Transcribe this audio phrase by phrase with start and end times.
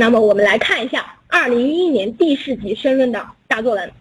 [0.00, 3.92] 那么我们来看一下二零一一年第四级申论的大作文。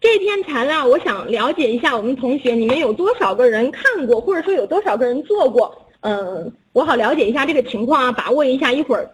[0.00, 5.86] 这篇材料，我想了解一下我们同学，你们有多少个人看过，或者说有多少个人做过？
[6.00, 9.08] 嗯，我好了解一下这个情况啊，把握一下一会儿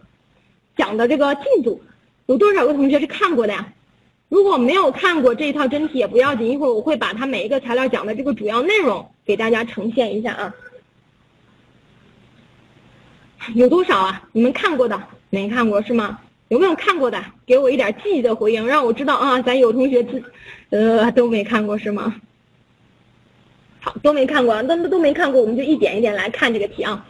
[0.75, 1.83] 讲的这个进度。
[2.25, 3.75] 有多少个同学是看过的呀？
[4.31, 10.55] 如果没有看过这一套真题也不要紧，一会儿我会把它每一个材料讲的这个主要内容给大家呈现一下啊。
[13.55, 14.23] 有多少啊？
[14.33, 14.99] 你们看过的？
[15.33, 16.19] 没看过是吗？
[16.49, 17.25] 有没有看过的？
[17.47, 20.23] 给我一点积极的回应，让我知道啊，咱有同学自，
[20.69, 22.15] 呃，都没看过是吗？
[23.81, 27.07] 好，都没看过，都都没看过，我们就一点一点来看这个题啊。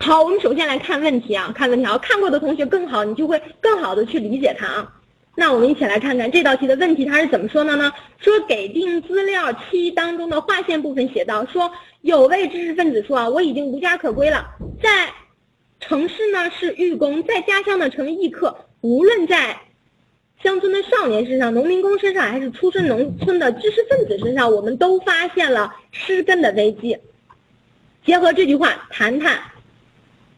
[0.00, 4.92] 好，我们首先来看问题啊，看问题啊，看过的同学更好，你就会更好的去理解它啊。
[5.36, 7.92] 那我们一起来看看这道题的问题，它是怎么说的呢？
[8.18, 14.44] 说给定资料七当中的划线部分写到，说有位知识分子说啊，我已经无家可归了，
[14.82, 15.08] 在。
[15.88, 18.56] 城市呢是寓公，在家乡呢成为异客。
[18.80, 19.56] 无论在
[20.42, 26.98] 乡村的少年身上、农民工身上，还是出身农村的知识分子身上，我们都发现了失根的危机。
[28.04, 29.40] 结合这句话，谈谈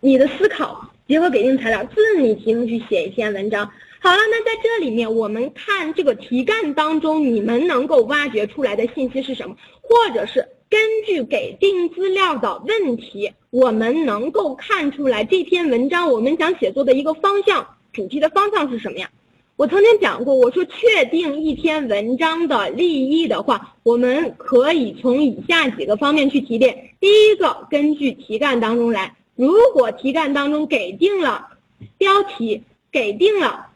[0.00, 3.70] 你的思考，结合给定材料，自拟题目去写一篇文章。
[4.00, 9.56] 好了，那在这里面，我们看这个题干当中，你们能够挖掘出来的信息是什么？
[9.81, 10.47] 或者是？
[10.79, 19.11] 根据给定资料的问题，我们能够看出来这篇文章我们想写作的一个方向，主题的方向是什么呀？
[19.56, 26.91] 我曾经讲过，我说确定一篇文章的立意的话，我们可以从以下几个方面去提炼。
[27.01, 31.45] 第一个，根据题干当中来，如果题干当中给定了
[31.97, 32.62] 标题，
[32.93, 33.67] 给定了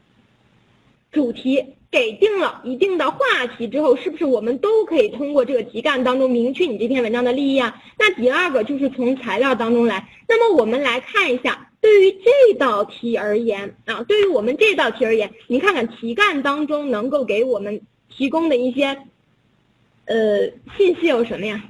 [1.11, 1.64] 主题。
[1.92, 3.18] 给定了一定的话
[3.58, 7.82] 题之后，是不是我们都可以通过这个题干当中明确你这篇文章的立意啊？
[7.98, 10.08] 那第二个就是从材料当中来。
[10.26, 18.96] 那么我们来看一下，对于这道题而言啊，对于我们这道题而言，你看看题干当中能够给我们提供的一些
[20.06, 21.62] 呃信息有什么呀？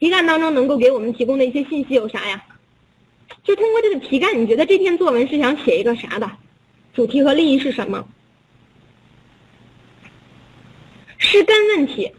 [0.00, 2.44] 题干当中能够给我们提供的一些信息有啥呀？
[3.44, 6.28] 就通过这个题干，你觉得这篇作文是想写一个啥的？
[6.92, 8.04] 主题和立意是什么？
[11.22, 12.12] 失根问题，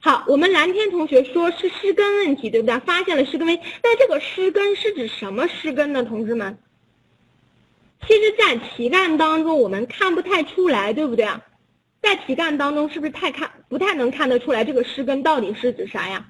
[0.00, 2.78] 好，我们蓝天同学说是失根问题，对不对？
[2.80, 6.04] 发现了失根问题，那这个失根是指什么失根呢？
[6.04, 6.58] 同志们，
[8.06, 11.42] 其实，在题干当中我们看不太出来，对不对啊？
[12.02, 16.26] 在题干当中是不是太看不太能看得出来这个失根到底是指啥呀？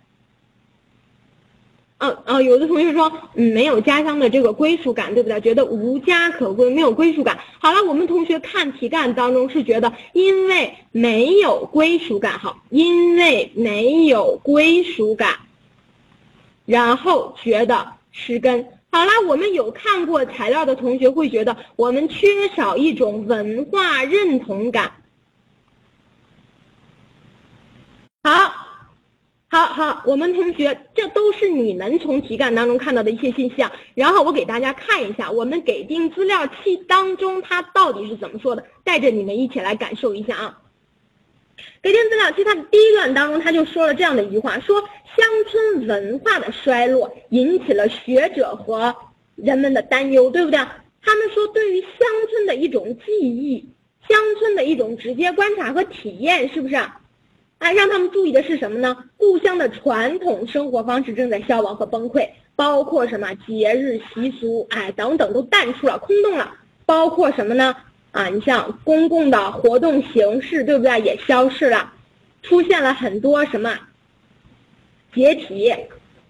[1.98, 5.40] 嗯嗯，有的同学说，嗯，没有家乡的这个归属感，对不对？
[5.40, 7.38] 觉得无家可归，没有归属感。
[7.60, 15.38] 好了，我们同学看题干当中是觉得，因为没有归属感，好，因为没有归属感，
[16.66, 18.66] 然后觉得失根。
[18.90, 24.92] 好了，我们有看过材料的同学会觉得，我们缺少一种文化认同感。
[28.24, 28.63] 好。
[29.54, 33.70] 好好，我们同学，这都是你们从题干当中看到的一些信息啊。
[33.94, 40.58] 然后我给大家看一下，我们给定资料期当中它到底是怎么说的，带着你们一起来感受一下啊。
[41.80, 48.92] 给定资料期它的第一段当中，他就说了这样的一句话，说乡村文化的衰落引起了学者和
[49.36, 50.58] 人们的担忧，对不对？
[51.00, 53.64] 他们说，对于乡村的一种记忆，
[54.08, 56.74] 乡村的一种直接观察和体验，是不是？
[57.64, 58.94] 哎，让他们注意的是什么呢？
[59.16, 66.54] 故乡的传统生活方式正在消亡和崩溃，包括什么节日习俗，哎，等等都淡出了，空洞了。
[66.84, 67.74] 包括什么呢？
[68.12, 71.00] 啊，你像公共的活动形式，对不对？
[71.00, 71.90] 也消失了，
[72.42, 73.74] 出现了很多什么
[75.14, 75.74] 解体，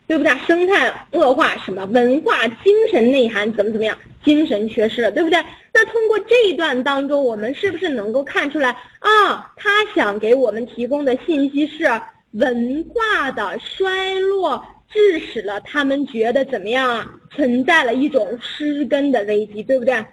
[0.06, 0.32] 对不对？
[0.46, 3.96] 生态恶化，什么文化精神内涵怎么怎么样？
[4.22, 5.38] 精神缺失了，对不对？
[5.72, 8.70] 那通过这一段当中，我们是不是能够看出来
[9.00, 9.52] 啊？
[9.56, 11.84] 他想给我们提供的信息是
[12.32, 17.10] 文化的衰落，致使了他们觉得怎么样啊？
[17.30, 20.04] 存在了一种失根的危机，对不对？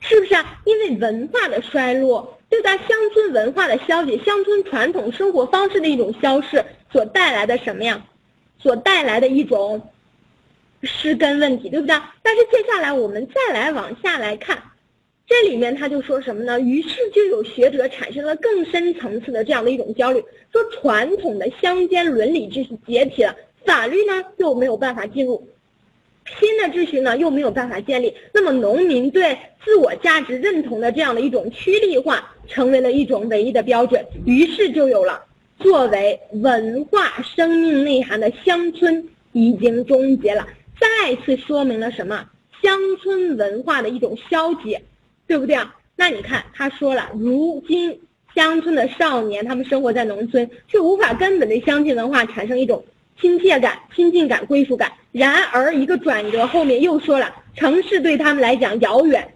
[0.00, 0.60] 是不是啊？
[0.64, 2.72] 因为文化的衰落，就在？
[2.82, 8.04] 乡村文化的消解，乡村传统生活方式的一种消逝所带来的什么呀？
[8.58, 9.80] 所带来的一种
[10.82, 11.96] 失根问题，对不对？
[12.22, 14.60] 但是接下来我们再来往下来看，
[15.26, 16.60] 这里面他就说什么呢？
[16.60, 20.22] 于是就有学者产生了更深层次的这样的一种焦虑，
[20.52, 23.34] 说传统的乡间伦理秩序解体了，
[23.64, 25.48] 法律呢就没有办法进入，
[26.38, 35.22] 新的秩序呢又没有办法建立，那么农民对自我价值认同的这样的一种趋利化，成为了一种唯一的标准，于是就有了。
[35.58, 40.46] 作为文化生命内涵的乡村已经终结了，
[40.80, 42.28] 再次说明了什么？
[42.62, 44.80] 乡村文化的一种消解，
[45.26, 45.74] 对不对啊？
[45.94, 48.00] 那你看他说了，如今
[48.34, 52.84] 乡村的少年他们生活在农村，却无法根本对乡亲文化产生一种
[53.20, 54.92] 亲切感、亲近感、归属感。
[55.12, 59.34] 然而一个转折后面又说了，城市对他们来讲遥远，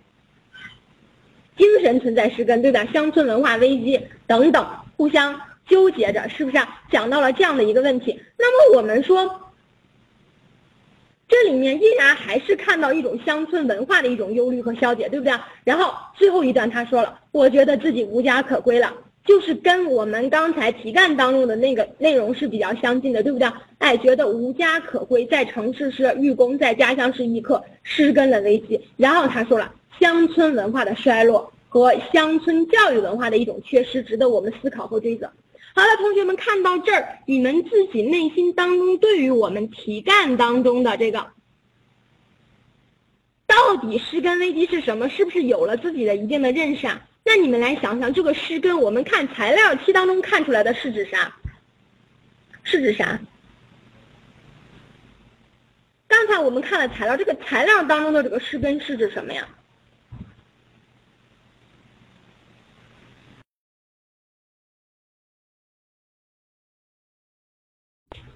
[1.57, 2.85] 精神存在失根，对吧？
[2.93, 6.81] 乡村文化危机等等，互相纠结着，是不是啊？
[6.91, 9.43] 讲到了这样的一个问题，那么我们说。
[11.29, 15.35] 这里面依然还是看到一种乡村文化的一种忧虑和消解，对不对？
[15.65, 18.95] 然后最后一段他说了，我觉得自己无家可归了，
[19.27, 23.51] 就是跟我们刚才题干当中的那个内容是比较相近的，对不对？
[23.79, 28.81] 哎，觉得无家可归，在城市是寓工，在家乡是异客，失根的危机。
[28.97, 35.31] 然后他说了，乡村文化的衰落和乡村教育文化的一种缺失，值得我们思考和追责。
[35.75, 41.27] 好了，同学们看到这儿，你们自己内心当中对于我们题干当中的这个
[43.47, 47.07] 到底失根危机是什么，是不是有了自己的一定的认识啊？
[47.29, 51.35] 那你们来想想，这个诗根，我们看材料题当中看出来的是指啥？
[52.63, 53.19] 是指啥？
[56.07, 59.49] 刚才我们看了材料，这个材料当中的这个诗根是指什么呀？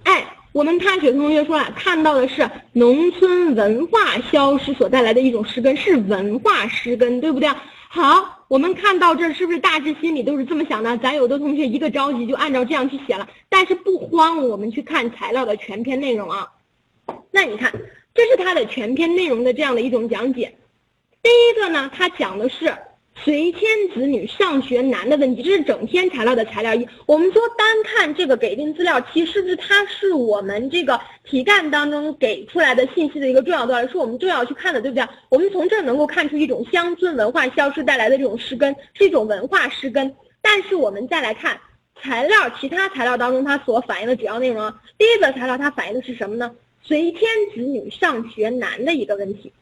[0.03, 7.49] 哎，我们踏雪同学说了，看到的是农村文化消失所带来的一种诗根，是文化诗根，对不对？
[7.87, 10.97] 好，我们看到这是不是大致心里都是这么想的？
[10.97, 16.51] 咱有的同学一个着急就按照这样去写了，但是不慌，我们去看材料的全篇内容啊。
[17.31, 17.71] 那你看，
[18.13, 20.53] 这是它的全篇内容的这样的一种讲解。
[21.23, 22.75] 第一个呢，它讲的是。
[23.15, 23.61] 随迁
[23.93, 26.87] 子女上学难的问题，这是整篇材料的材料一。
[27.05, 35.07] 我们说单看这个给定资料七，是不是它是我们这个题干当中给出来的信息的一个重要段落，是我们重要去看的，对不对？
[35.29, 40.15] 我们从这儿能够看出一种乡村文化消失带来的这种失根，是一种文化失根。
[40.41, 41.59] 但是我们再来看
[42.01, 46.51] 材料，其他材料当中它所反映的主要内容，第一个材料它反映的是什么呢？
[46.81, 47.21] 随迁
[47.53, 49.53] 子女上学难的一个问题。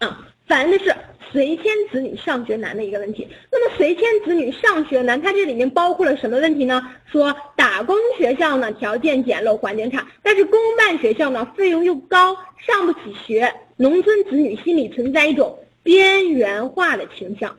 [0.00, 0.12] 嗯。
[0.46, 0.94] 反映的是
[1.32, 3.26] 随迁子女上学难的一个问题。
[3.50, 6.86] 那么随迁子女上学难，它这里面包括了什么问题呢？
[7.06, 17.56] 说打工学校呢条件简陋，环境差，但是公办学校呢费用又高，上不起学，农村子女心里存在一种边缘化的倾向。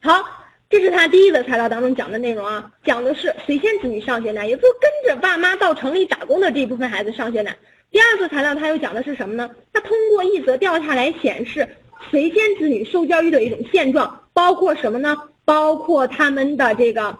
[0.00, 0.22] 好，
[0.68, 7.56] 这是他第一个材料当中讲的内容啊，讲的是随迁子女上学难，也就跟着爸妈到城里打工的这一部分孩子上学难。
[7.94, 9.48] 第二个材料，它又讲的是什么呢？
[9.72, 11.68] 它通过一则调查来显示
[12.10, 15.16] 随迁子女受教育的一种现状，包括什么呢？
[15.44, 17.16] 包括他们的这个，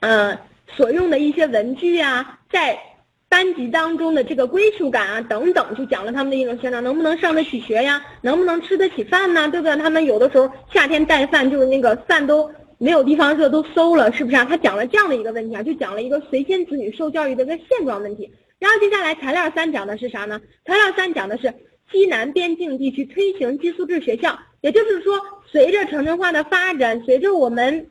[0.00, 0.38] 呃，
[0.74, 2.78] 所用的一些文具啊，在
[3.28, 8.02] 班级当中的这个归属感啊等等，就讲了他们的一种现状，能不能上得起学呀？
[8.22, 9.50] 能不能吃得起饭呢？
[9.50, 9.76] 对不对？
[9.76, 14.46] 他们有的时候夏天带饭，就是那个饭都没有地方热，都馊了，是不是啊？
[14.48, 18.32] 他讲了这样的一个问题啊，就讲了一个随迁子女受教育的一个现状问题。
[18.62, 20.40] 然后接下来材料三讲的是啥呢？
[20.64, 21.52] 材料三讲的是
[21.90, 25.20] 西南边境地区推行寄宿制学校，也就是说，
[25.50, 27.84] 随着城镇化的发展，随着我们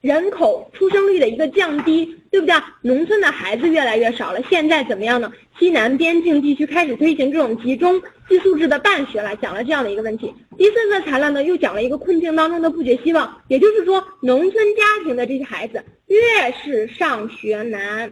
[0.00, 2.54] 人口出生率的一个降低，对不对？
[2.80, 4.42] 农村的孩子越来越少了。
[4.48, 5.30] 现在怎么样呢？
[5.58, 8.00] 西南边境地区开始推行这种集中
[8.30, 10.32] 寄宿制的办学了，讲了这样的一个问题。
[10.56, 16.18] 第四个材料呢，又讲了一个困境当中的不绝希望，也就是说，农村家庭的这些孩子越
[16.64, 18.10] 是上学难。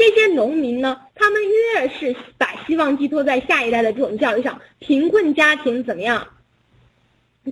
[0.00, 6.26] 这些农民呢，他们越是把希望寄托在下一代的这种教育上，贫困家庭怎么样，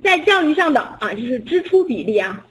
[0.03, 2.47] 在教育上的啊，就是支出比例啊，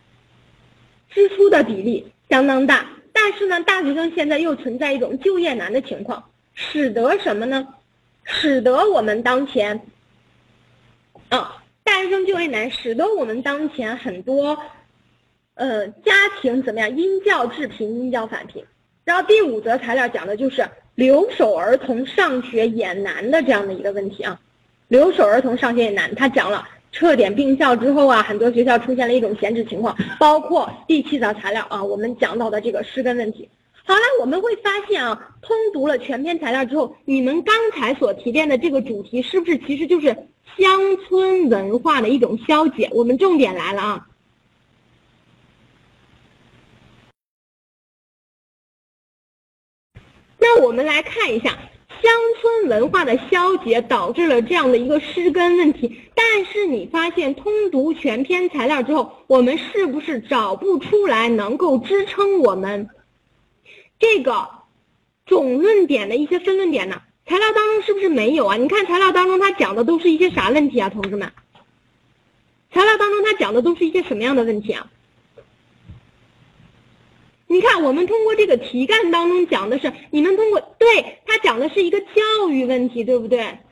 [1.10, 2.88] 支出的比例相当大。
[3.12, 7.68] 但是呢，大学生现在又存在一种就业难的情况，使得什么呢？
[8.24, 9.82] 使得我们当前，
[11.30, 14.60] 啊，大学生就业难，使得我们当前很多，
[15.56, 16.96] 呃，家庭怎么样？
[16.96, 18.64] 因教致贫，因教返贫。
[19.08, 24.38] 然后第五则材料讲的就是留守儿童上学也难的这样的一个问题啊，
[24.90, 26.14] 留守儿童上学也难。
[26.14, 33.48] 他讲了撤点并校之后啊，很多学校出现了一种闲置情况，包括第七则材料啊，我们讲到的这个失根问题。
[33.86, 40.08] 好了，我们会发现啊，通读了全篇材料之后，你们刚才所提炼的这个主题是不是其实就是
[40.58, 42.90] 乡村文化的一种消解？
[42.92, 44.08] 我们重点来了啊。
[50.40, 51.50] 那我们来看一下
[52.02, 62.90] 乡村文化的消解导致了这样的一个失根问题，但是你发现通读全篇材料之后，我们是不是找不出来能够支撑我们
[64.00, 64.48] 这个
[65.26, 67.02] 总论点的一些分论点呢？
[67.26, 68.56] 材料当中是不是没有啊？
[68.56, 71.32] 你看材料当中他讲的都是一些啥问题啊，同志们？
[72.72, 74.88] 材料当中他讲的都是一些什么样的问题啊？
[77.48, 83.40] 你看，我们通过这个题干当中讲的是，你们通过对他讲的是一个教育问题，对不对？
[83.40, 83.64] 哎，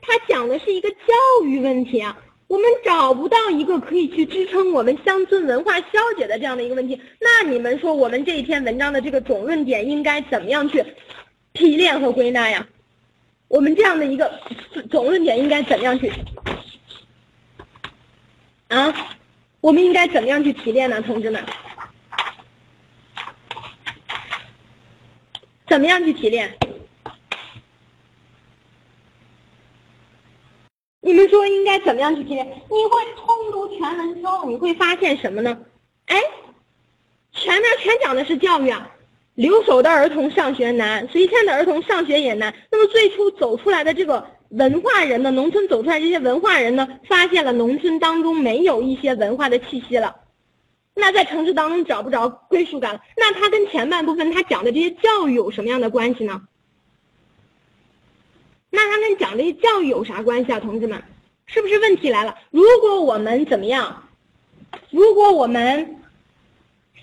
[0.00, 2.18] 他讲的是一个教育问题啊。
[2.46, 10.82] 我们找不到一个可以去支撑我们乡村文化消解的这样的一个问题，那你们说我们这一篇文章的这个总论点应该怎么样去
[11.52, 12.66] 提炼和归纳呀？
[13.48, 14.40] 我们这样的一个
[14.90, 16.10] 总论点应该怎么样去
[18.68, 18.94] 啊？
[19.60, 21.44] 我们应该怎么样去提炼呢，同志们？
[25.66, 26.56] 怎么样去提炼？
[31.00, 32.46] 你们说应该怎么样去提炼？
[32.46, 32.52] 你
[32.86, 35.58] 会通读全文之后，你会发现什么呢？
[36.06, 36.16] 哎，
[37.32, 38.90] 前面全讲的是教育啊，
[39.34, 42.54] 留守的儿童上学难，随迁的儿童上学也难。
[42.70, 50.16] 那么最初走出来的这个文化人呢，农村走出来这些文化人呢，发现了农村当中没有一些文化的气息了，
[50.94, 53.00] 那在城市当中找不着归属感了。
[53.16, 56.42] 那他跟前半部分他讲的这些教育有什么样的关系呢？
[58.70, 61.02] 那他跟讲这些教育有啥关系啊，同志们？
[61.46, 62.34] 是不是问题来了？
[62.50, 64.02] 如果我们怎么样？
[64.90, 65.96] 如果我们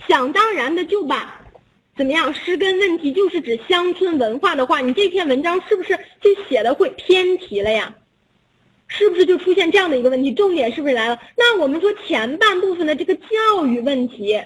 [0.07, 1.41] 想当然的就把
[1.95, 7.95] 怎么样诗根问题就是指乡村文化的话，你这篇文章是不是就写的会偏题了呀？
[8.87, 10.31] 是不是就出现这样的一个问题？
[10.33, 11.19] 重点是不是来了？
[11.37, 14.43] 那我们说前半部分的这个教育问题，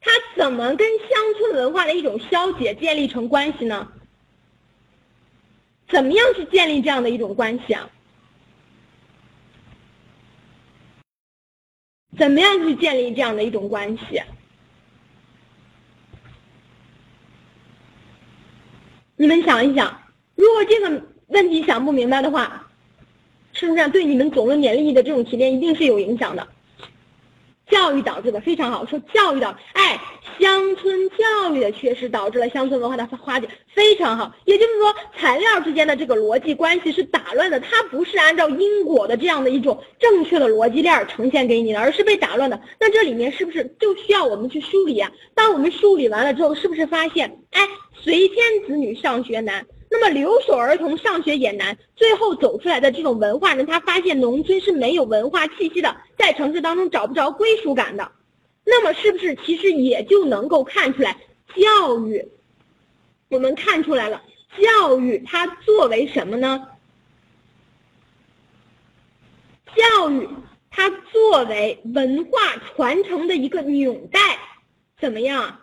[0.00, 1.08] 它怎么跟乡
[1.38, 3.92] 村文化的一种消解建立成关系呢？
[5.88, 7.90] 怎么样去建立这样的一种关系啊？
[12.16, 14.22] 怎么样去建立这样的一种关系？
[19.24, 20.02] 你们想一想，
[20.34, 22.68] 如果这个问题想不明白的话，
[23.54, 26.46] 是不是对你们总论点利益的这种提炼一定是有影响的？
[27.70, 29.98] 教育导致的非常好，说教育导，哎，
[30.38, 34.32] 乡村教育的缺失导致了乡村文化的化解，非常好。
[34.44, 42.60] 也就是说，材料之间的这个逻辑关系是打乱的，它不是按照因果的这样的一种正确的逻辑链呈现给你的，而是被打乱的。
[42.78, 45.10] 那这里面是不是就需要我们去梳理啊？
[45.34, 49.64] 当我们梳理完了之后，是不是发现，哎，随迁子女上学难？
[49.94, 58.10] 那么留守儿童上学也难，最后走出来的这种文化人，他发现农村是没有文化气息的，在城市当中找不着归属感的。
[58.64, 61.16] 那么是不是其实也就能够看出来，
[61.54, 62.28] 教育，
[63.28, 64.20] 我们看出来了，
[64.60, 66.66] 教育它作为什么呢？
[69.76, 70.28] 教育
[70.72, 74.18] 它作为文化传承的一个纽带，
[75.00, 75.56] 怎么样？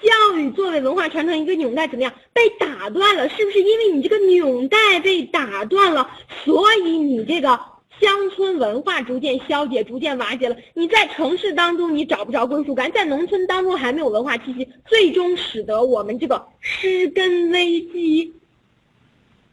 [0.00, 3.28] 教育作为文化传承一个纽带，怎么样被打断了？
[3.28, 6.10] 是不是因为你这个纽带被打断了，
[6.44, 7.60] 所以你这个
[8.00, 10.56] 乡村文化逐渐消解、逐渐瓦解了？
[10.74, 18.32] 你在城市当中你找不着归属感，在农村当中还没有文化气息，最终使得我们这个失根危机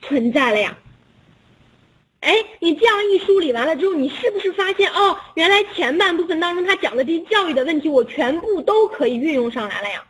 [0.02, 0.78] 存在了呀？
[2.22, 10.04] 哎，你这样一梳理完了之后，你是不是发现哦，原来前半部分当中他讲的这些教育的问题，我全部都可以运用上来了呀？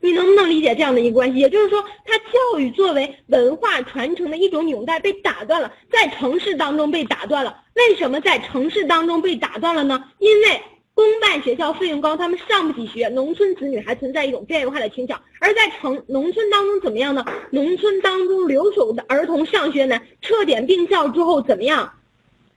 [0.00, 1.38] 你能不能理解这样的一个关系？
[1.38, 7.62] 也就是说，它教育作为文化传承的一种纽带被打断了，在城市当中被打断了。
[7.74, 10.04] 为什么在城市当中被打断了呢？
[10.18, 10.60] 因为
[10.94, 15.20] 公办学校费用高，他们上不起学，农村子女还存在一种边缘化的倾向。
[15.38, 17.24] 而在城农村当中怎么样呢？
[17.50, 21.92] 农村当中留守的儿童上学难，撤点并校之后怎么样？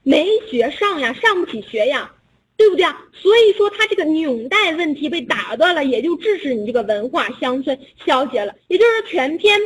[0.02, 2.10] 没学上呀，上不起学呀。
[2.56, 3.02] 对不对啊？
[3.12, 8.54] 所以说，他这个纽带问题被打断了，也就致使你这个文化乡村消解了。
[8.68, 9.60] 也就是说，全篇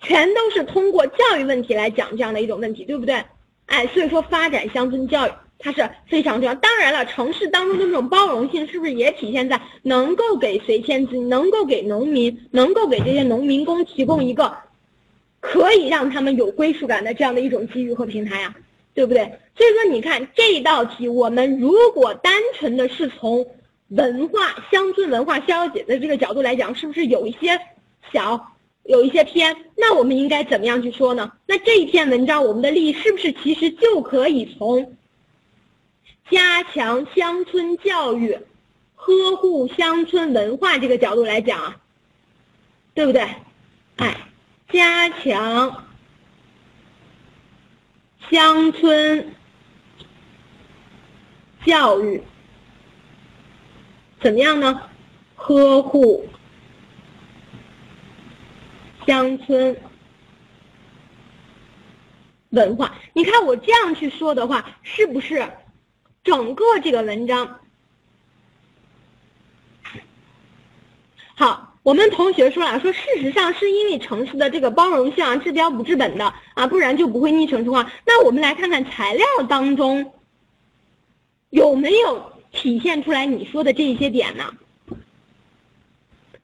[0.00, 3.24] 全都是通过教育问题来讲这样的一种问题，对不对？
[3.66, 6.54] 哎，所以说发展乡村教育它是非常重要。
[6.54, 14.56] 当然了，城市当中的这种包容性是不是也体现在能够给随迁子、能够给农民、能够给这些农民工提供一个
[15.40, 18.54] 可以让他们有归属感的这样的一种机遇和平台呀？
[18.98, 19.22] 对不对？
[19.56, 23.46] 所以说，你看这道题，我们如果单纯的是从
[23.90, 27.56] 文化乡村文化消解的这个角度来讲，是不是有一些
[28.12, 29.56] 小，有一些偏？
[29.76, 31.30] 那我们应该怎么样去说呢？
[31.46, 34.96] 那这一篇文章，我们的利益是不是其实就可以从
[36.28, 38.36] 加强乡村教育、
[38.96, 41.76] 呵护乡村文化这个角度来讲啊？
[42.94, 43.28] 对不对？
[43.98, 44.16] 哎，
[44.72, 45.84] 加强。
[48.30, 49.34] 乡村
[51.64, 52.22] 教育
[54.20, 54.82] 怎么样呢？
[55.34, 56.28] 呵护
[59.06, 59.80] 乡村
[62.50, 62.94] 文化。
[63.12, 65.50] 你看我这样去说的话，是不是
[66.24, 67.60] 整个这个文章？
[71.36, 77.90] 好，我们同学说了，说事实上是因为城市的这个包容性啊，治标不治本的啊，不然就不会逆城市化。
[78.04, 80.12] 那我们来看看材料当中
[81.48, 84.52] 有没有体现出来你说的这一些点呢？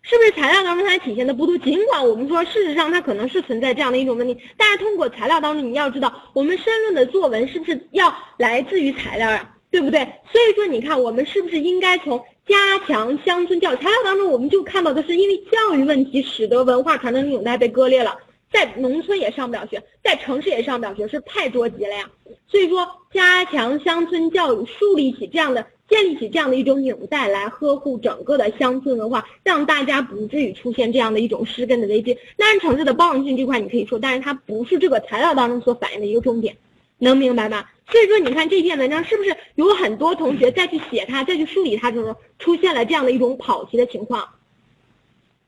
[0.00, 1.58] 是不是材料当中它体现的不多？
[1.58, 9.54] 尽管我们说事实上它可能是存在这样的一种问题，但是通过材料当中你要知道，我们申论的作文是不是要来自于材料呀？
[9.70, 10.00] 对不对？
[10.32, 12.24] 所以说你看我们是不是应该从？
[12.46, 18.16] 加强乡村教育材料当中，我们就看到的是，因为教育问题，使得文化传承纽带被割裂了，
[18.52, 22.10] 在农村也上不了学，在城市也上不了学，是太着急了呀。
[22.46, 32.16] 所以说，加强乡村教育，树立起这样的、建立起这样的一种纽带，来呵护整个的乡村文化，让大家不至于出现这样的一种失根的危机。
[32.36, 36.54] 当然，城市的包容性这块你可以说，但是它不是这个材料当中所反映的一个重点，
[36.98, 37.72] 能明白吧？
[37.86, 44.26] 所以说，你看这篇文章是不是有很多同学再去写它、再去梳理它的时候，出现了这样的一种跑题的情况？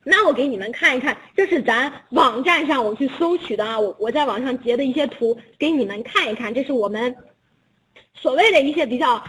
[0.04, 6.52] 那我给你们看一看，这是咱网站上我去搜取的啊，我我在网上截的一些图给你们看一看。
[6.52, 7.16] 这是我们
[8.14, 9.24] 所谓的一些比较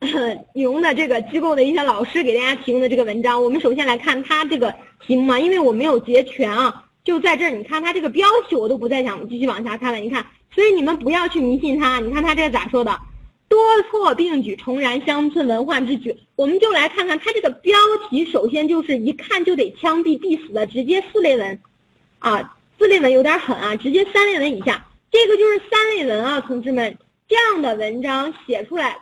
[0.54, 3.42] 牛的这个机构的一些老师给大家提供的这个文章。
[3.42, 4.72] 我们首先来看它这个
[5.04, 7.50] 题目啊，因为我没有截全啊，就在这儿。
[7.50, 9.98] 你看它这个标题，我都不再想继续往下看了。
[9.98, 10.26] 你看。
[10.54, 12.96] 所以你们不要去迷信他，你看他这咋说的？
[13.48, 13.58] 多
[13.90, 16.16] 措并举，重燃乡村文化之举。
[16.34, 21.60] 我们就来看看他这个标题，首先就是一看就得枪毙必死的，直接四类文，
[22.18, 24.86] 啊，四类文有点狠啊，直接三类文以下。
[25.10, 26.96] 这个就是三类文啊，同志们，
[27.28, 28.96] 这样的文章写出来，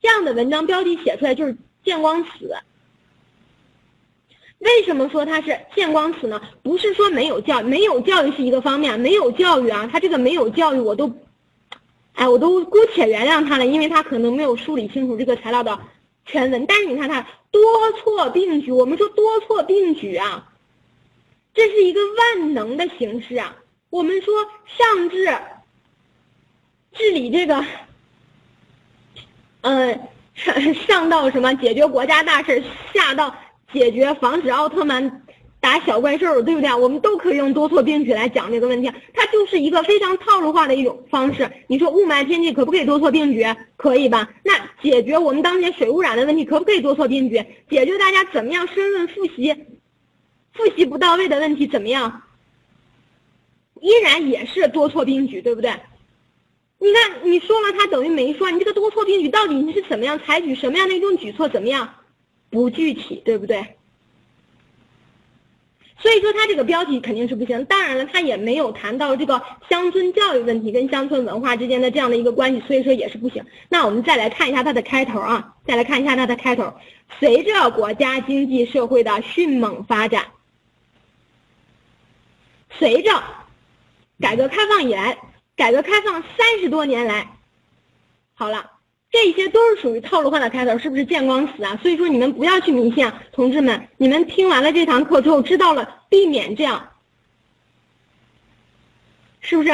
[0.00, 2.54] 这样的文章标题写出来就是见光死。
[4.60, 6.40] 为什么说它是见光死呢？
[6.62, 11.10] 不是说没有教，没有教育是一个方面，没有教育啊，他这个没有教育我都，
[12.12, 15.78] 哎，我都姑且原谅他了，因为他可能没有梳理清楚这个材料的
[16.26, 16.66] 全文。
[16.66, 20.46] 但是你看他多措并举，我们说多措并举啊，
[21.54, 23.56] 这是一个万能的形式啊。
[23.88, 24.34] 我们说
[24.66, 25.38] 上至
[26.92, 27.64] 治理这个，
[29.62, 30.00] 嗯，
[30.34, 33.34] 上上到什么解决国家大事，下到。
[33.72, 35.22] 解决防止奥特曼
[35.60, 36.74] 打小怪兽，对不对？
[36.74, 41.50] 我们都可以用多措并举来讲这个问题，它就是一个非常套路化的一种方式。
[41.66, 43.44] 你说雾霾天气可不可以多措并举？
[43.76, 44.30] 可以吧？
[44.42, 44.52] 那
[44.82, 47.44] 解决我们当前水污染的问题可不可以多措并举？
[47.68, 49.54] 解决大家怎么样申论复习
[50.52, 52.22] 复习不到位的问题怎么样？
[53.80, 55.72] 依然也是多措并举，对不对？
[56.78, 58.50] 你看你说了，它等于没说。
[58.50, 61.46] 你这个多措并举到底你是怎么样采取什么样的一种举措？
[61.48, 61.86] 怎么样？
[62.50, 63.76] 不具体，对不对？
[65.98, 67.62] 所以说他这个标题肯定是不行。
[67.66, 73.44] 当然了，他也没有谈到这个乡村教育问题跟乡村文化之间的这样的一个关系，所以说也是不行。
[73.68, 76.72] 那我们再来看一下它的开头啊，再来看一下它的开头。
[77.18, 80.24] 随着国家经济社会的迅猛发展，
[82.70, 83.22] 随着
[84.18, 85.18] 改革开放以来，
[85.54, 87.28] 改革开放三十多年来，
[88.32, 88.70] 好了。
[89.10, 91.76] 这些都是属于套路化的开头，是不是见光死啊？
[91.82, 96.90] 所以说你们不要去迷信啊，同志们，你们听完了这堂课之后，知道了避免这样，
[99.40, 99.70] 是不是？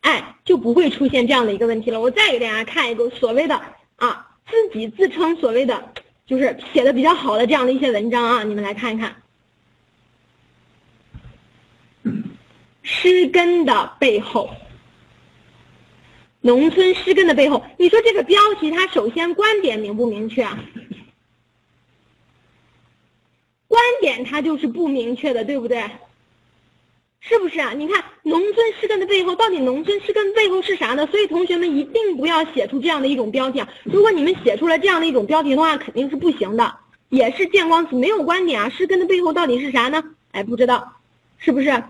[0.00, 2.00] 哎，就不会出现这样的一个问题了。
[2.00, 3.60] 我再给大家看一个所谓的
[3.96, 5.92] 啊，自己自称所谓的
[6.26, 9.14] 就是写的比较好的这样的一些文章啊，你们来看一看，
[12.82, 14.50] 诗根的背后。
[16.42, 20.58] 农村失根的背后，你说这个标题它首先观点明不明确啊？
[23.68, 25.82] 观点它就是不明确的，对不对？
[27.20, 27.72] 是不是啊？
[27.72, 31.06] 你看农村失根的背后，到底农村失根背后是啥呢？
[31.06, 33.68] 所以同学们一定不要写出这样的一种标题啊！
[33.84, 36.74] 如果你们写出了这样的一种标题的话，肯定是不行的，
[37.10, 38.68] 也是见光死，没有观点啊！
[38.68, 40.02] 失根的背后到底是啥呢？
[40.32, 40.94] 哎，不知道，
[41.38, 41.82] 是不是？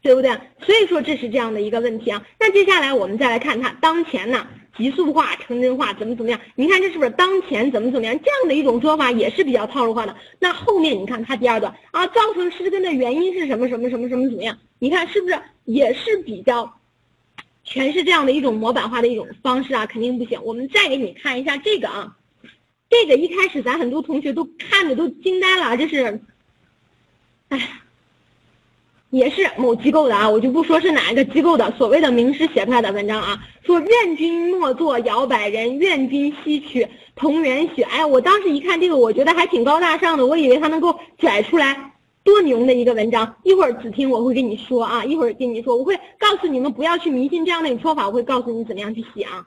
[0.00, 0.30] 对不对？
[0.60, 2.24] 所以说这是这样的一个问题啊。
[2.38, 6.40] 那接下来我们再来看它当前呢，极速化、城镇化怎么怎么样？
[6.54, 10.16] 你看这是不是当前怎么怎么样这样的一种说法也是比较套路化的？
[10.38, 14.56] 那后面你看它第二段啊，造成失根的原因是什么什么什么什么怎么样？
[14.78, 16.72] 你看是不是也是比较
[17.64, 19.84] 全是这样的一种模板化的一种方式啊？
[19.84, 20.40] 肯定不行。
[20.44, 22.16] 我们再给你看一下这个啊，
[22.88, 26.20] 这个一开始咱很多同学都看着都惊呆了，这是，
[27.48, 27.68] 哎。
[29.10, 37.84] 也是某机构的啊，我就不说是哪一个机构的，所谓的名师写出来的文章啊，说愿君莫作摇摆人，愿君吸取同源血。
[37.84, 41.92] 哎，我当时一看这个，我觉得还挺高大上的，我以为他能够拽出来
[42.22, 43.36] 多牛的一个文章。
[43.44, 49.46] 一会儿子听我会跟你说啊，一会儿跟你说，我会告诉你们不要去迷信这样的一种说法，我会告诉你怎么样去写啊。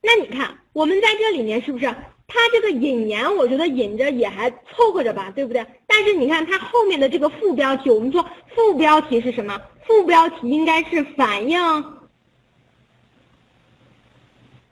[0.00, 1.94] 那你看，我们在这里面是不是？
[2.34, 5.66] 它这个引言，我觉得引着也还凑合着吧，对不对？
[5.86, 9.60] 但是你看它后面的这个副标题，我们说副标题是什么？
[9.86, 11.60] 副标题应该是反映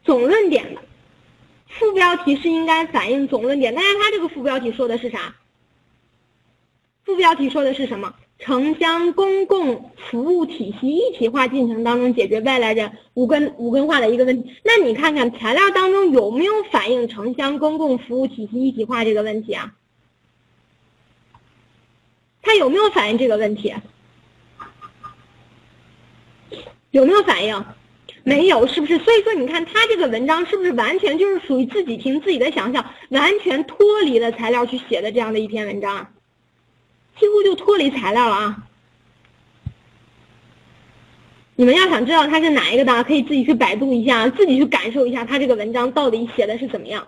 [0.03, 0.81] 总论点的，
[1.69, 3.75] 副标题是应该反映总论点。
[3.75, 5.37] 但是它这个副标题说的是啥？
[7.05, 8.15] 副标题说的是什么？
[8.41, 14.55] 城乡公共服务体系一体化进程当中解决外来人无根无根化的一个问题。
[14.65, 19.75] 那你看看材料当中有没有反映城乡公共服务体系一体化这个问题啊？
[22.43, 23.75] 它有没有反映这个问题？
[26.91, 27.65] 有没有反映？
[28.25, 28.99] 没有，是不是？
[28.99, 36.11] 所以说，你看他这个文章是不是完全就是属于自己凭自己的想象，完全脱离了材料去写的这样的一篇文章啊？
[37.19, 38.67] 几乎就脱离材料了啊！
[41.57, 47.07] 你们要想知道它是哪一个的，可以自己去百度一下，自己去感受一下它这个文章到底写的是怎么样。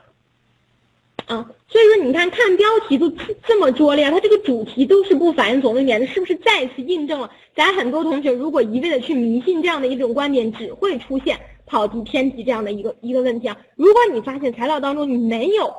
[1.26, 3.10] 啊，所以说你看看标题都
[3.46, 13.56] 这么拙劣，它这个主题都是不反映总论点的，是不是再次印证了咱很多同学如果一味的去迷信这样的一种观点，只会出现跑题偏题这样的一个一个问题啊？
[13.76, 15.74] 如果你发现材料当中你没有。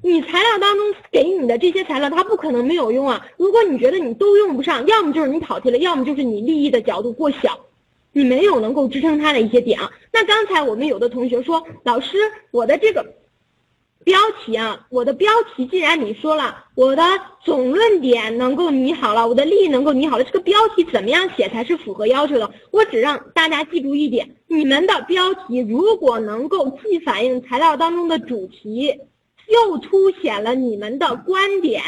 [0.00, 3.26] 你材料当中给你的这些材料，它不可能没有用啊！
[3.36, 7.58] 如果你觉得你都用不上，要么就是你跑题了，要么就是你利益的角度过小，
[8.12, 9.90] 你没有能够支撑它的一些点啊。
[10.12, 12.16] 那刚才我们有的同学说，老师，
[12.52, 13.04] 我的这个
[14.04, 17.02] 标题啊，我的标题既然你说了，我的
[17.44, 22.48] 总论点能够拟好了，我的利益能够拟好了，这个标题怎么样写才是符合要求的？
[22.70, 28.96] 我只让大家记住一点：你们的标题如果能够既反映材料当中的主题。
[29.48, 31.82] 又凸显了你们的观点，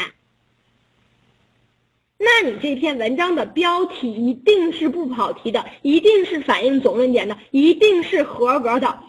[2.17, 8.99] 那你这篇文章的标题一定是不跑题的，一定是反映总论点的，一定是合格的，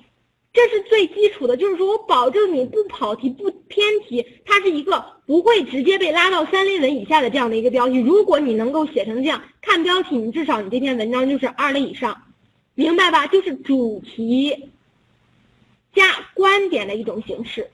[0.52, 1.56] 这是最基础的。
[1.56, 7.98] 就是说我保证你不跑题、不偏题，它是一个不会直接被拉到三类文以下的这样的一个标题。
[8.00, 12.22] 如果你能够写成这样，看标题，你至少你这篇文章就是二类以上，
[12.74, 13.26] 明白吧？
[13.26, 14.70] 就是主题
[15.94, 17.70] 加观点的一种形式。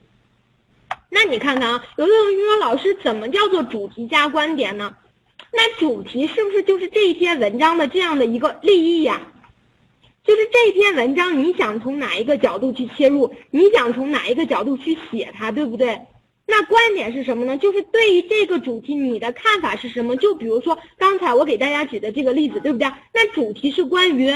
[1.11, 4.95] 那你看看啊，有的同学说老师怎么叫做主题加观点呢？
[5.53, 9.21] 那主题是不是就是这篇文章的这样的一个立意呀？
[10.23, 15.99] 就是这篇文章你想从哪一个角度去切入，你想从哪一个角度去写它，对不对？
[16.47, 17.57] 那观点是什么呢？
[17.57, 20.17] 就是对于这个主题你的看法是什么？
[20.17, 22.87] 就比如说刚才我给大家举的这个例子，对不对？
[23.15, 24.31] 那主题是关于。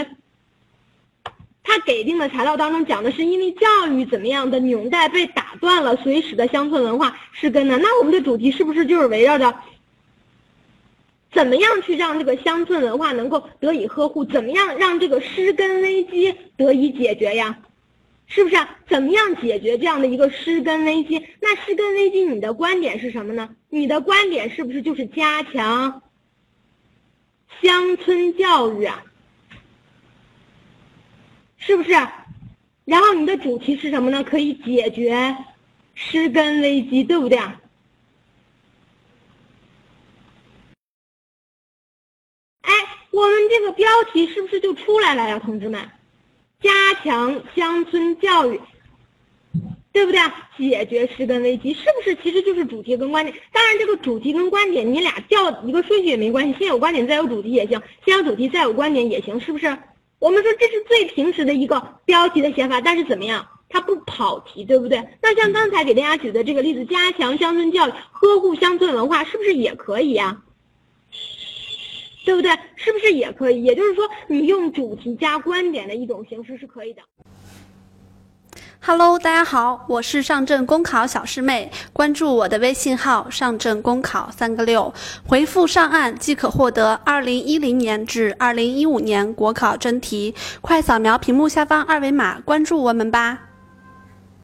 [1.65, 7.79] 他给定的材料当中讲的是，因为教育怎么样的纽带被打断了，所以使得乡村文化失根呢？
[7.81, 9.55] 那我们的主题是不是就是围绕着
[11.33, 14.25] 怎么样去让这个乡村文化能够得以呵护？
[14.25, 17.59] 怎么样让这个失根危机得以解决呀？
[18.27, 18.57] 是不是？
[18.89, 21.23] 怎么样解决这样的一个失根危机？
[21.41, 23.51] 那失根危机，你的观点是什么呢？
[23.71, 26.03] 你的观点是不是就是加强
[27.63, 29.03] 乡村教育啊？
[31.65, 31.91] 是不是？
[32.85, 34.25] 然后你的主题是什么呢？
[34.25, 35.37] 可以解决
[35.95, 37.61] 失根危机，对不对啊？
[42.63, 42.73] 哎，
[43.13, 45.89] 我们这个标题是不是就出来了呀，同志们？
[46.61, 46.71] 加
[47.05, 48.61] 强乡村教育，
[49.93, 50.21] 对不对？
[50.59, 52.17] 解决失根危机，是不是？
[52.17, 53.37] 其实就是主题跟观点。
[53.53, 59.79] 当然，这个主题跟观点，你俩调一个顺序也没关系，先有观点再有主题也行，先有主题再有观点也行，是不是？
[60.23, 65.03] 我们说这是最平时的一个标题的写法，但是怎么样，它不跑题，对不对？
[65.21, 70.41] 那像刚才给大家举的这个例子，加强乡村教育，呵护乡村文化，是不是也可以呀？
[72.25, 72.53] 对不对？
[72.77, 73.65] 是不是也可以？
[73.65, 77.03] 也就是说，你用主题加观点的一种形式是可以的。
[78.85, 84.93] Hello，大家好，我是上证公考小师妹，关注我的微信号“上证公考三个六”，
[85.25, 93.52] 回复“上岸”即可获得二零一零年至二零一五年国考真题，快扫描屏幕下方二维码关注我们吧。